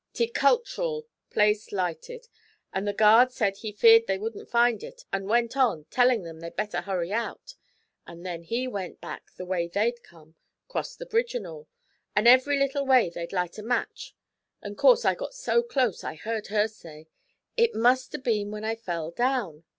''Tyculchural 0.15 1.03
place 1.29 1.71
lighted; 1.71 2.27
an' 2.73 2.85
the 2.85 2.91
guard 2.91 3.31
said 3.31 3.57
he 3.57 3.71
feared 3.71 4.07
they 4.07 4.17
wouldn't 4.17 4.49
find 4.49 4.81
it, 4.81 5.05
an' 5.13 5.27
went 5.27 5.55
on, 5.55 5.83
tellin' 5.91 6.23
them 6.23 6.39
they'd 6.39 6.55
better 6.55 6.81
hurry 6.81 7.13
out; 7.13 7.53
an' 8.07 8.23
then 8.23 8.41
he 8.41 8.67
went 8.67 8.99
back 8.99 9.29
the 9.37 9.45
way 9.45 9.67
they'd 9.67 10.01
come, 10.01 10.33
crost 10.67 10.97
the 10.97 11.05
bridge 11.05 11.35
an' 11.35 11.45
all, 11.45 11.67
an' 12.15 12.25
every 12.25 12.57
little 12.57 12.83
way 12.83 13.11
they'd 13.11 13.31
light 13.31 13.59
a 13.59 13.61
match, 13.61 14.15
an' 14.63 14.73
course 14.75 15.05
I 15.05 15.13
got 15.13 15.35
so 15.35 15.61
close 15.61 16.03
I 16.03 16.15
heard 16.15 16.47
her 16.47 16.67
say, 16.67 17.07
"It 17.55 17.75
must 17.75 18.15
'a' 18.15 18.17
been 18.17 18.49
when 18.49 18.63
I 18.63 18.73
fell 18.77 19.11
down." 19.11 19.65